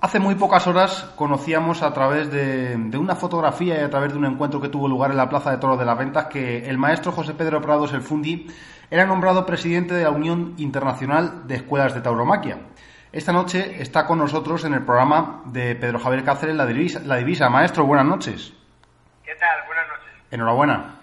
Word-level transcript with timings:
Hace 0.00 0.20
muy 0.20 0.36
pocas 0.36 0.64
horas 0.68 1.12
conocíamos 1.16 1.82
a 1.82 1.92
través 1.92 2.30
de, 2.30 2.76
una 2.96 3.16
fotografía 3.16 3.80
y 3.80 3.82
a 3.82 3.90
través 3.90 4.12
de 4.12 4.18
un 4.18 4.26
encuentro 4.26 4.60
que 4.60 4.68
tuvo 4.68 4.86
lugar 4.86 5.10
en 5.10 5.16
la 5.16 5.28
Plaza 5.28 5.50
de 5.50 5.56
Toros 5.56 5.76
de 5.76 5.84
las 5.84 5.98
Ventas 5.98 6.26
que 6.26 6.68
el 6.68 6.78
maestro 6.78 7.10
José 7.10 7.34
Pedro 7.34 7.60
Prados 7.60 7.92
el 7.92 8.02
Fundi 8.02 8.46
era 8.92 9.06
nombrado 9.06 9.44
presidente 9.44 9.94
de 9.94 10.04
la 10.04 10.10
Unión 10.10 10.54
Internacional 10.58 11.48
de 11.48 11.56
Escuelas 11.56 11.94
de 11.94 12.00
Tauromaquia. 12.00 12.60
Esta 13.10 13.32
noche 13.32 13.82
está 13.82 14.06
con 14.06 14.18
nosotros 14.18 14.64
en 14.64 14.74
el 14.74 14.84
programa 14.84 15.42
de 15.46 15.74
Pedro 15.74 15.98
Javier 15.98 16.22
Cáceres 16.22 16.54
La 16.54 16.66
Divisa. 16.66 17.00
La 17.00 17.16
divisa. 17.16 17.48
Maestro, 17.48 17.84
buenas 17.84 18.06
noches. 18.06 18.52
¿Qué 19.24 19.34
tal? 19.34 19.66
Buenas 19.66 19.88
noches. 19.88 20.12
Enhorabuena 20.30 20.97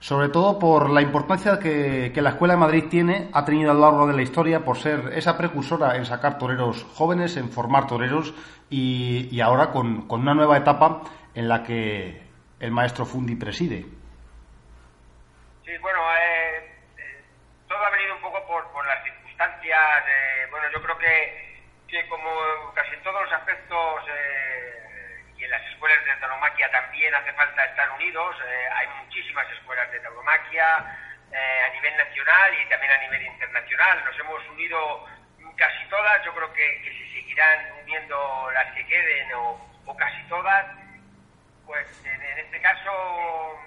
sobre 0.00 0.30
todo 0.30 0.58
por 0.58 0.88
la 0.88 1.02
importancia 1.02 1.58
que, 1.58 2.10
la 2.16 2.30
Escuela 2.30 2.54
de 2.54 2.60
Madrid 2.60 2.84
tiene, 2.90 3.28
ha 3.34 3.44
tenido 3.44 3.70
a 3.70 3.74
lo 3.74 3.80
largo 3.80 4.06
de 4.06 4.14
la 4.14 4.22
historia 4.22 4.64
por 4.64 4.78
ser 4.78 5.12
esa 5.12 5.36
precursora 5.36 5.96
en 5.96 6.06
sacar 6.06 6.38
toreros 6.38 6.84
jóvenes, 6.94 7.36
en 7.36 7.50
formar 7.50 7.86
toreros 7.86 8.34
y, 8.70 9.38
ahora 9.40 9.70
con, 9.70 10.10
una 10.10 10.34
nueva 10.34 10.56
etapa 10.56 11.02
en 11.34 11.48
la 11.48 11.62
que 11.62 12.22
el 12.60 12.70
maestro 12.70 13.04
Fundi 13.04 13.36
preside. 13.36 13.84
Sí, 15.64 15.76
bueno, 15.82 16.00
eh, 16.16 16.80
eh, 16.96 17.24
todo 17.68 17.78
ha 17.78 17.90
venido 17.90 18.16
un 18.16 18.22
poco 18.22 18.38
por, 18.46 18.86
las 18.86 19.04
circunstancias. 19.04 19.78
bueno, 20.50 20.66
yo 20.72 20.82
creo 20.82 20.96
que, 20.96 21.60
que 21.88 22.08
como 22.08 22.30
casi 22.74 22.94
en 22.94 23.02
todos 23.02 23.22
los 23.22 23.32
aspectos 23.32 24.02
y 24.06 24.08
las 24.08 24.29
escuelas 25.80 26.04
de 26.04 26.16
tauromaquia 26.16 26.70
también 26.70 27.14
hace 27.14 27.32
falta 27.32 27.64
estar 27.64 27.90
unidos. 27.92 28.36
Eh, 28.46 28.68
hay 28.70 28.86
muchísimas 29.02 29.50
escuelas 29.50 29.90
de 29.90 30.00
tauromaquia 30.00 30.84
eh, 31.32 31.62
a 31.64 31.72
nivel 31.72 31.96
nacional 31.96 32.52
y 32.52 32.68
también 32.68 32.92
a 32.92 32.98
nivel 32.98 33.22
internacional. 33.22 34.04
Nos 34.04 34.18
hemos 34.18 34.46
unido 34.50 35.06
casi 35.56 35.82
todas, 35.88 36.22
yo 36.22 36.34
creo 36.34 36.52
que, 36.52 36.82
que 36.82 36.92
se 36.92 37.14
seguirán 37.14 37.72
uniendo 37.82 38.50
las 38.52 38.74
que 38.74 38.86
queden 38.88 39.32
o, 39.32 39.96
casi 39.96 40.22
todas. 40.24 40.66
Pues 41.64 42.04
en, 42.04 42.38
este 42.38 42.60
caso, 42.60 43.58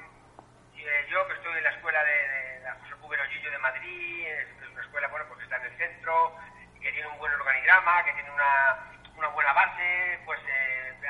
eh, 0.77 1.07
yo 1.09 1.27
que 1.27 1.33
estoy 1.33 1.57
en 1.57 1.63
la 1.63 1.71
escuela 1.71 2.03
de, 2.03 2.59
la 2.63 2.73
José 2.75 2.93
Cubero 3.01 3.23
Gillo 3.29 3.49
de 3.49 3.57
Madrid, 3.57 4.27
es, 4.27 4.47
una 4.71 4.83
escuela 4.83 5.07
bueno, 5.07 5.25
pues 5.29 5.39
que 5.39 5.45
está 5.45 5.57
en 5.57 5.65
el 5.65 5.77
centro, 5.79 6.35
que 6.79 6.91
tiene 6.91 7.07
un 7.07 7.17
buen 7.17 7.33
organigrama, 7.33 8.05
que 8.05 8.13
tiene 8.13 8.29
una, 8.29 8.77
una 9.15 9.27
buena 9.29 9.53
base, 9.53 10.19
pues 10.25 10.39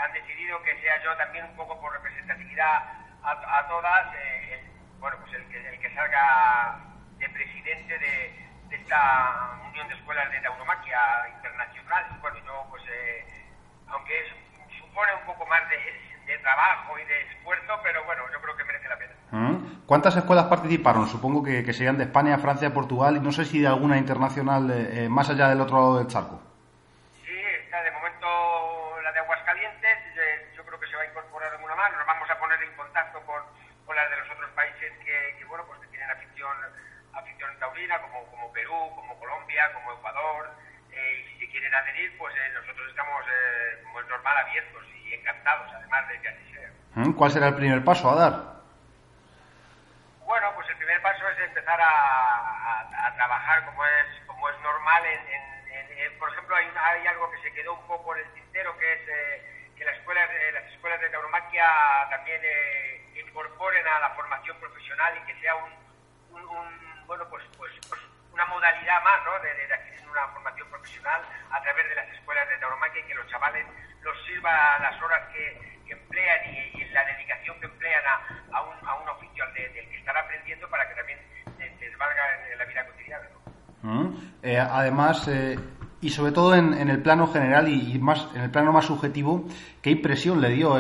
han 0.04 0.14
decidido 0.14 0.62
que 0.64 0.76
sea 0.82 1.02
yo 1.04 1.16
también 1.16 1.46
un 1.46 1.56
poco 1.56 1.80
por 1.80 1.94
representatividad 1.94 2.84
a, 3.24 3.68
todas, 3.70 4.14
eh, 4.16 4.60
el, 4.60 5.00
bueno, 5.00 5.16
pues 5.22 5.34
el 5.34 5.48
que, 5.48 5.70
el 5.70 5.80
que 5.80 5.96
salga 5.96 6.78
de 7.18 7.30
presidente 7.30 7.98
de, 7.98 8.44
esta 8.72 9.60
Unión 9.70 9.88
de 9.88 9.94
Escuelas 9.94 10.32
de 10.32 10.40
Tauromaquia 10.42 11.00
Internacional. 11.36 12.06
Bueno, 12.22 12.38
yo 12.46 12.66
pues, 12.72 12.84
eh, 12.90 13.24
aunque 13.88 14.14
supone 14.80 15.14
un 15.22 15.26
poco 15.26 15.46
más 15.46 15.62
de, 15.70 15.78
trabajo 16.42 16.98
y 17.00 17.06
de 17.06 17.22
esfuerzo, 17.32 17.74
pero 17.84 18.04
bueno, 18.04 18.24
yo 18.34 18.42
creo 18.42 18.58
que 18.58 18.64
merece 18.66 18.90
la 18.90 18.98
pena. 18.98 19.14
Mm. 19.32 19.86
¿Cuántas 19.86 20.18
escuelas 20.18 20.46
participaron? 20.46 21.08
Supongo 21.08 21.44
que, 21.44 21.72
serían 21.72 21.98
de 21.98 22.06
España, 22.06 22.38
Francia, 22.40 22.74
Portugal 22.74 23.16
y 23.16 23.20
no 23.22 23.32
sé 23.32 23.46
si 23.46 23.60
de 23.60 23.68
alguna 23.68 23.98
internacional 23.98 24.70
eh, 24.72 25.08
más 25.08 25.30
allá 25.30 25.48
del 25.48 25.62
otro 25.62 25.78
lado 25.78 25.98
del 26.00 26.08
charco. 26.08 26.42
Como, 38.02 38.26
como 38.32 38.52
Perú, 38.54 38.92
como 38.96 39.20
Colombia, 39.20 39.72
como 39.74 39.94
Ecuador, 39.94 40.50
eh, 40.92 41.20
y 41.20 41.34
si 41.34 41.46
se 41.46 41.52
quieren 41.52 41.74
adherir, 41.74 42.18
pues 42.18 42.34
eh, 42.36 42.52
nosotros 42.54 42.90
estamos, 42.90 43.24
eh, 43.26 43.84
como 43.84 44.00
es 44.00 44.08
normal, 44.08 44.38
abiertos 44.38 44.84
y 44.96 45.14
encantados, 45.14 45.72
además 45.74 46.08
de 46.08 46.22
que 46.22 46.28
así 46.30 46.54
sea. 46.54 46.72
¿Mm? 46.96 47.14
¿Cuál 47.14 47.32
será 47.32 47.48
el 47.48 47.56
primer 47.56 47.84
paso 47.84 48.10
a 48.10 48.16
dar? 48.16 48.54
Bueno, 50.26 50.52
pues 50.56 50.70
el 50.70 50.78
primer 50.78 51.02
paso 51.02 51.28
es 51.30 51.40
empezar 51.40 51.80
a, 51.82 53.08
a, 53.08 53.16
trabajar 53.16 53.66
como 53.66 53.86
es, 53.86 54.26
como 54.26 54.50
es 54.50 54.60
normal. 54.62 55.04
En, 55.06 56.20
por 56.20 56.32
ejemplo, 56.32 56.56
hay, 56.56 56.68
hay, 56.76 57.08
algo 57.08 57.30
que 57.32 57.42
se 57.42 57.54
quedó 57.54 57.74
un 57.74 57.88
poco 57.88 58.16
en 58.16 58.26
el 58.26 58.34
tintero, 58.34 58.78
que 58.78 58.94
es 58.94 59.02
que 59.84 59.92
las 59.92 60.00
escuelas, 60.00 60.30
las 60.54 60.72
escuelas 60.72 61.02
de 61.02 61.10
tauromaquia 61.10 61.68
también 62.10 62.42
incorporen 63.28 63.86
a 63.86 64.00
la 64.00 64.10
formación 64.12 64.58
profesional 64.60 65.14
y 65.18 65.26
que 65.28 65.40
sea 65.42 65.56
un, 65.56 65.72
bueno, 67.06 67.28
pues, 67.30 67.44
pues, 67.58 67.72
pues, 67.90 68.02
una 68.32 68.46
modalidad 68.46 69.04
más, 69.04 69.20
¿no? 69.26 69.40
De, 69.40 69.74
adquirir 69.74 70.08
una 70.08 70.28
formación 70.30 70.70
profesional 70.70 71.22
a 71.52 71.62
través 71.62 71.90
de 71.90 71.96
las 71.96 72.08
escuelas 72.14 72.48
de 72.48 72.58
tauromaquia 72.58 73.02
y 73.02 73.04
que 73.04 73.16
los 73.16 73.28
chavales 73.28 73.66
los 74.02 74.26
sirva 74.26 74.80
las 74.80 75.02
horas 75.02 75.22
que, 75.34 75.74
emplean 75.88 76.40
y, 76.74 76.86
la 76.86 77.06
dedicación 77.06 77.60
que 77.60 77.66
emplean 77.66 78.04
a, 78.52 78.62
un, 78.62 78.88
a 78.88 78.96
un 78.96 79.10
oficio 79.10 79.46
del 79.54 79.74
que 79.74 79.98
están 79.98 80.18
aprendiendo 80.18 80.68
para 80.70 80.88
que 80.88 80.96
también 80.96 81.20
les, 81.60 81.98
valga 81.98 82.52
en, 82.52 82.58
la 82.58 82.66
vida 82.66 82.86
cotidiana, 82.88 83.30
mm. 83.82 84.16
eh, 84.44 84.60
además, 84.60 85.28
eh, 85.28 85.56
y 86.04 86.10
sobre 86.10 86.34
todo 86.34 86.54
en, 86.54 86.74
el 86.74 87.02
plano 87.02 87.28
general 87.28 87.70
y, 87.70 87.98
más 87.98 88.28
en 88.36 88.42
el 88.42 88.52
plano 88.52 88.74
más 88.74 88.86
subjetivo, 88.86 89.46
¿qué 89.82 89.90
impresión 89.92 90.42
le 90.42 90.50
dio 90.50 90.76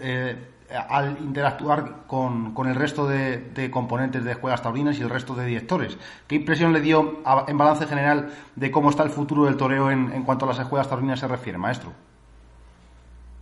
eh, 0.00 0.36
al 0.88 1.18
interactuar 1.20 2.06
con, 2.06 2.54
con 2.54 2.66
el 2.68 2.74
resto 2.74 3.06
de, 3.06 3.70
componentes 3.70 4.24
de 4.24 4.32
escuelas 4.32 4.62
taurinas 4.62 4.98
y 4.98 5.02
el 5.02 5.10
resto 5.10 5.34
de 5.34 5.44
directores. 5.44 5.98
¿Qué 6.26 6.36
impresión 6.36 6.72
le 6.72 6.80
dio 6.80 7.20
en 7.46 7.58
balance 7.58 7.86
general 7.86 8.32
de 8.56 8.70
cómo 8.70 8.88
está 8.88 9.02
el 9.02 9.10
futuro 9.10 9.44
del 9.44 9.58
toreo 9.58 9.90
en, 9.90 10.10
en 10.12 10.22
cuanto 10.22 10.46
a 10.46 10.48
las 10.48 10.58
escuelas 10.58 10.88
taurinas 10.88 11.20
se 11.20 11.28
refiere, 11.28 11.58
maestro? 11.58 11.92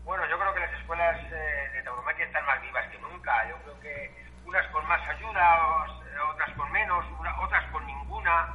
Bueno, 0.05 0.25
yo 0.29 0.37
creo 0.37 0.53
que 0.55 0.61
las 0.61 0.81
escuelas 0.81 1.17
eh, 1.31 1.77
de 1.77 1.83
tauromaquia 1.85 2.25
están 2.25 2.45
más 2.47 2.61
vivas 2.63 2.85
que 2.91 2.99
nunca. 2.99 3.49
Yo 3.49 3.55
creo 3.63 3.81
que 3.81 4.11
unas 4.45 4.67
con 4.73 4.87
más 4.89 5.01
ayuda, 5.09 5.87
otras 6.35 6.51
con 6.57 6.73
menos, 6.73 7.05
otras 7.45 7.71
con 7.71 7.87
ninguna, 7.87 8.55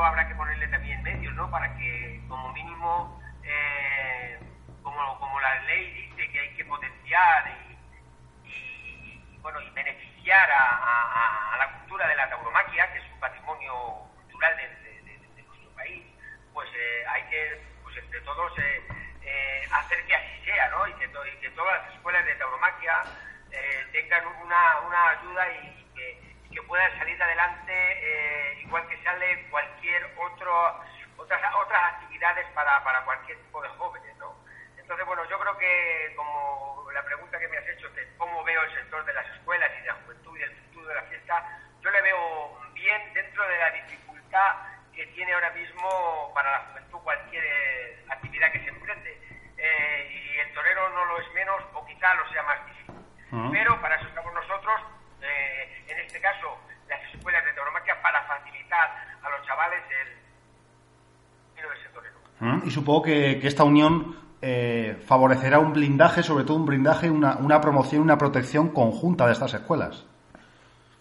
y 0.00 0.04
habrá 0.04 0.28
que 0.28 0.34
ponerle 0.34 0.68
también 0.68 1.02
medios, 1.02 1.34
¿no? 1.34 1.50
Para 1.50 1.76
que, 1.76 2.20
como 2.28 2.52
mínimo, 2.52 3.20
eh, 3.42 4.38
como, 4.82 5.18
como 5.18 5.40
la 5.40 5.60
ley 5.64 5.92
dice 5.92 6.30
que 6.30 6.40
hay 6.40 6.54
que 6.54 6.64
potenciar 6.64 7.48
y 7.48 7.68
bueno, 9.42 9.60
y 9.62 9.70
beneficiar 9.70 10.50
a, 10.50 11.56
la 11.58 11.72
cultura 11.78 12.06
de 12.06 12.16
la 12.16 12.28
tauromaquia, 12.28 12.92
que 12.92 12.98
es 12.98 13.04
un 13.12 13.20
patrimonio 13.20 13.72
cultural 14.14 14.56
de, 14.56 15.42
nuestro 15.42 15.70
país, 15.74 16.04
pues 16.52 16.68
eh, 16.74 17.04
hay 17.08 17.22
que, 17.30 17.62
pues 17.82 17.96
entre 17.96 18.20
todos, 18.20 18.58
eh, 18.58 18.82
eh, 19.22 19.62
hacer 19.72 20.04
que 20.06 20.14
así 20.14 20.44
sea, 20.44 20.68
¿no? 20.68 20.86
Y 20.86 20.92
que, 20.94 21.08
todas 21.08 21.82
las 21.82 21.94
escuelas 21.94 22.24
de 22.24 22.34
tauromaquia 22.36 23.02
tengan 23.92 24.26
una, 24.44 25.10
ayuda 25.10 25.52
y, 25.52 25.90
que, 25.94 26.37
puedan 26.66 26.98
salir 26.98 27.22
adelante 27.22 28.58
igual 28.62 28.86
que 28.88 29.02
sale 29.02 29.48
cualquier 29.50 30.04
otro 30.18 30.80
otras 31.16 31.54
otras 31.54 31.94
actividades 31.94 32.46
para, 32.54 32.82
para 32.84 33.04
cualquier 33.04 33.38
tipo 33.38 33.62
de 33.62 33.68
jóvenes, 33.70 34.16
¿no? 34.16 34.34
Entonces, 34.78 35.06
bueno, 35.06 35.28
yo 35.28 35.38
creo 35.38 35.58
que 35.58 36.12
como 36.16 36.88
la 36.92 37.04
pregunta 37.04 37.38
que 37.38 37.48
me 37.48 37.58
has 37.58 37.68
hecho, 37.68 37.88
de 37.90 38.08
cómo 38.16 38.42
veo 38.44 38.62
el 38.62 38.74
sector 38.74 39.04
de 39.04 39.12
las 39.12 39.26
escuelas 39.36 39.70
y 39.76 39.80
de 39.82 39.86
la 39.88 39.94
juventud 39.94 40.38
y 40.38 40.42
el 40.42 40.56
futuro 40.56 40.88
de 40.88 40.94
la 40.94 41.02
fiesta, 41.02 41.60
yo 41.82 41.90
le 41.90 42.02
veo 42.02 42.60
bien 42.72 43.12
dentro 43.12 43.46
de 43.46 43.58
la 43.58 43.70
dificultad 43.72 44.56
que 44.94 45.06
tiene 45.08 45.32
ahora 45.32 45.50
mismo 45.50 46.32
para 46.34 46.50
la 46.50 46.58
juventud 46.70 46.98
cualquier 47.00 47.44
eh, 47.44 48.04
actividad 48.08 48.50
que 48.50 48.60
se 48.60 48.68
emprende. 48.68 49.20
Eh, 49.58 50.10
y 50.10 50.38
el 50.38 50.54
torero 50.54 50.88
no 50.90 51.04
lo 51.04 51.20
es 51.20 51.32
menos 51.34 51.62
o 51.74 51.84
quizá 51.84 52.14
lo 52.14 52.28
sea 52.30 52.42
más 52.44 52.66
difícil. 52.66 52.94
Pero 53.52 53.80
para 53.80 53.96
eso 53.96 54.08
estamos 54.08 54.32
nosotros, 54.32 54.80
eh, 55.20 55.84
en 55.88 55.98
este 55.98 56.20
caso 56.20 56.58
las 56.88 57.02
escuelas 57.12 57.44
de 57.44 57.52
tauromaquia, 57.52 58.00
para 58.00 58.22
facilitar 58.22 59.18
torero. 61.92 62.66
Y 62.66 62.70
supongo 62.70 63.02
que, 63.02 63.38
que 63.40 63.48
esta 63.48 63.64
unión 63.64 64.16
eh, 64.40 65.02
favorecerá 65.04 65.58
un 65.58 65.72
blindaje, 65.72 66.22
sobre 66.22 66.44
todo 66.44 66.56
un 66.58 66.66
blindaje, 66.66 67.10
una, 67.10 67.38
una 67.38 67.60
promoción, 67.60 68.02
una 68.02 68.16
protección 68.16 68.68
conjunta 68.70 69.26
de 69.26 69.32
estas 69.32 69.52
escuelas. 69.54 70.06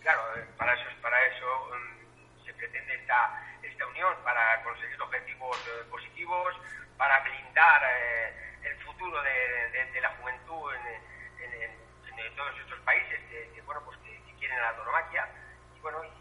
Claro, 0.02 0.22
eh, 0.36 0.48
para 0.58 0.74
eso, 0.74 0.86
para 1.04 1.18
eso 1.28 1.46
mm, 1.70 2.46
se 2.46 2.54
pretende 2.56 2.96
esta, 2.96 3.46
esta 3.62 3.86
unión, 3.86 4.12
para 4.24 4.64
conseguir 4.64 5.00
objetivos 5.00 5.56
eh, 5.68 5.86
positivos, 5.92 6.56
para 6.98 7.20
blindar 7.22 7.82
el 8.64 8.76
futuro 8.82 9.22
de, 9.22 10.02
la 10.02 10.10
juventud 10.18 10.74
en, 10.74 10.98
todos 12.36 12.54
estos 12.60 12.80
países 12.82 13.20
que, 13.30 13.62
bueno, 13.66 13.82
pues 13.86 13.98
que, 14.00 14.34
quieren 14.40 14.60
la 14.62 14.74
tauromaquia. 14.76 15.28
Y 15.76 15.80
bueno, 15.80 16.02
es 16.04 16.12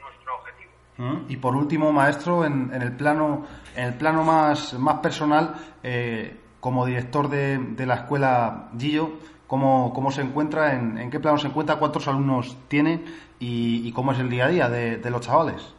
nuestro 0.00 0.36
objetivo. 0.36 0.72
¿Mm? 0.98 1.30
Y 1.30 1.36
por 1.36 1.56
último, 1.56 1.92
maestro, 1.92 2.44
en, 2.44 2.72
el 2.72 2.92
plano, 2.92 3.46
en 3.74 3.84
el 3.84 3.94
plano 3.94 4.24
más, 4.24 4.74
más 4.74 5.00
personal, 5.00 5.54
eh, 5.82 6.40
como 6.60 6.86
director 6.86 7.28
de, 7.28 7.86
la 7.86 7.94
escuela 7.94 8.70
Gillo, 8.78 9.10
¿cómo, 9.46 9.92
cómo 9.94 10.10
se 10.10 10.22
encuentra? 10.22 10.74
En, 10.74 10.98
en, 10.98 11.10
qué 11.10 11.20
plano 11.20 11.36
se 11.36 11.48
encuentra? 11.48 11.76
¿Cuántos 11.76 12.08
alumnos 12.08 12.56
tiene? 12.68 13.04
¿Y, 13.38 13.92
cómo 13.92 14.12
es 14.12 14.18
el 14.18 14.30
día 14.30 14.46
a 14.46 14.48
día 14.48 14.68
de, 14.70 15.10
los 15.10 15.20
chavales? 15.20 15.74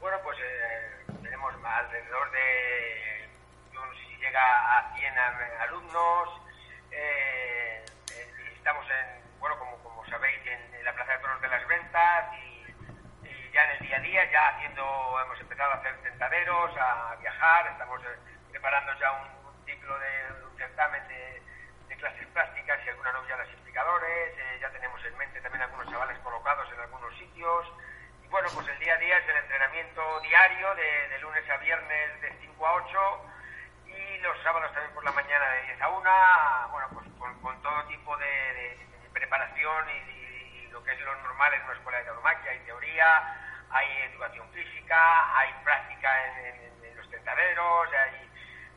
Bueno, 0.00 0.16
pues 0.24 0.36
eh, 0.38 1.12
tenemos 1.22 1.52
alrededor 1.54 2.30
de, 2.32 3.28
si 3.94 4.16
llega 4.18 4.78
a 4.78 4.96
100 4.96 5.12
alumnos 5.68 6.41
ya 14.32 14.48
haciendo, 14.48 14.82
hemos 15.24 15.38
empezado 15.40 15.70
a 15.72 15.76
hacer 15.76 15.94
tentaderos, 16.02 16.76
a 16.76 17.14
viajar, 17.20 17.66
estamos 17.68 18.00
preparando 18.50 18.92
ya 18.98 19.12
un, 19.12 19.42
ciclo 19.64 19.96
de 19.98 20.44
un 20.50 20.56
certamen 20.56 21.06
de, 21.06 21.42
clases 21.96 22.26
prácticas 22.34 22.80
y 22.84 22.88
alguna 22.88 23.12
novia 23.12 23.36
de 23.36 23.52
indicadores, 23.52 24.34
ya 24.60 24.68
tenemos 24.70 25.04
en 25.04 25.16
mente 25.16 25.40
también 25.40 25.62
algunos 25.62 25.88
chavales 25.88 26.18
colocados 26.18 26.66
en 26.72 26.80
algunos 26.80 27.14
sitios 27.16 27.66
bueno, 28.32 28.48
pues 28.54 28.66
el 28.66 28.78
día 28.78 28.94
a 28.94 28.96
día 28.96 29.18
es 29.18 29.28
el 29.28 29.36
entrenamiento 29.36 30.20
diario 30.20 30.74
de, 30.74 31.18
lunes 31.20 31.48
a 31.50 31.56
viernes 31.58 32.20
de 32.22 32.32
5 32.40 32.66
a 32.66 32.72
8 32.72 32.98
y 33.88 34.18
los 34.20 34.42
sábados 34.42 34.72
también 34.72 34.94
por 34.94 35.04
la 35.04 35.12
mañana 35.12 35.50
de 35.50 35.62
10 35.66 35.82
a 35.82 35.88
1, 35.90 36.10
bueno, 36.70 36.88
pues 36.94 37.06
con, 37.18 37.62
todo 37.62 37.84
tipo 37.88 38.16
de, 38.16 38.78
preparación 39.12 39.84
y, 39.90 40.66
lo 40.68 40.82
que 40.82 40.92
es 40.92 41.00
lo 41.00 41.14
normal 41.16 41.52
en 41.52 41.62
una 41.62 41.74
escuela 41.74 41.98
de 41.98 42.04
tauromaquia. 42.04 42.52
Hay 42.52 42.58
teoría, 42.60 43.51
hay 43.72 43.88
educación 44.12 44.46
física, 44.52 45.00
hay 45.36 45.48
práctica 45.64 46.08
en, 46.44 46.96
los 46.96 47.08
tentaderos, 47.08 47.88
hay, 47.88 48.28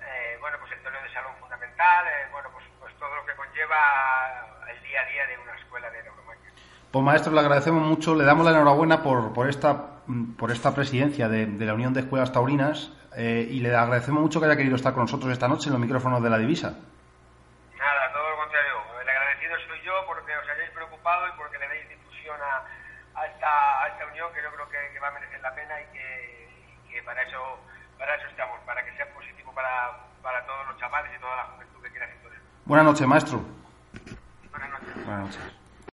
eh, 0.02 0.38
bueno, 0.40 0.58
pues 0.60 0.72
el 0.72 0.80
torneo 0.82 1.04
de 1.04 1.12
salón 1.12 1.34
fundamental, 1.40 2.06
eh, 2.08 2.32
bueno, 2.32 2.50
pues, 2.54 2.66
pues 2.80 2.94
todo 2.96 3.14
lo 3.16 3.26
que 3.26 3.36
conlleva 3.36 4.66
el 4.72 4.82
día 4.84 5.02
a 5.02 5.12
día 5.12 5.28
de 5.28 5.38
una 5.44 5.56
escuela 5.60 5.90
de 5.92 6.04
tauromaquia. 6.04 6.52
Pues 6.92 7.04
maestro, 7.04 7.34
le 7.34 7.40
agradecemos 7.42 7.84
mucho, 7.84 8.16
le 8.16 8.24
damos 8.24 8.46
la 8.46 8.52
enhorabuena 8.52 9.04
por, 9.04 9.34
por, 9.34 9.50
esta, 9.50 10.00
por 10.38 10.52
esta 10.52 10.74
presidencia 10.74 11.28
de, 11.28 11.48
la 11.48 11.74
Unión 11.74 11.94
de 11.94 12.02
Escuelas 12.02 12.32
Taurinas 12.32 12.92
eh, 13.18 13.48
y 13.52 13.60
le 13.60 13.76
agradecemos 13.76 14.22
mucho 14.22 14.40
que 14.40 14.46
haya 14.46 14.56
querido 14.56 14.76
estar 14.76 14.94
con 14.94 15.04
nosotros 15.04 15.32
esta 15.32 15.48
noche 15.48 15.68
en 15.68 15.74
los 15.74 15.82
micrófonos 15.82 16.24
de 16.24 16.30
la 16.30 16.38
divisa. 16.38 16.80
a 23.16 23.26
esta, 23.26 23.84
a 23.84 23.88
esta 23.88 24.06
unión 24.06 24.32
que 24.34 24.42
yo 24.42 24.52
creo 24.52 24.70
que, 24.70 24.94
que 24.94 25.00
va 25.00 25.08
a 25.08 25.12
merecer 25.12 25.42
la 25.42 25.56
pena 25.56 25.82
y 25.82 25.86
que, 25.94 26.50
y 26.86 26.92
que, 26.92 27.04
para 27.04 27.22
eso 27.24 27.60
para 27.98 28.16
eso 28.16 28.28
estamos, 28.28 28.60
para 28.66 28.84
que 28.84 28.96
sea 28.98 29.08
positivo 29.14 29.54
para, 29.54 30.00
para 30.22 30.46
todos 30.46 30.68
los 30.68 30.78
chavales 30.78 31.12
y 31.16 31.20
toda 31.20 31.36
la 31.36 31.44
juventud 31.46 31.82
que 31.82 31.92
quiera 31.92 32.08
ser 32.08 32.18
Buenas 32.66 32.86
noches, 32.86 33.08
maestro. 33.08 33.42
Buenas 34.52 34.70
noches. 34.70 35.06
Buenas 35.06 35.26
noches. 35.26 35.65